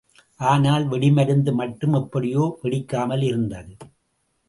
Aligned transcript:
ஆனால் 0.39 0.85
வெடிமருந்து 0.87 1.51
மட்டும் 1.53 1.93
எப்படியோ 1.93 2.59
வெடிக்காமலிருந்தது. 2.63 3.73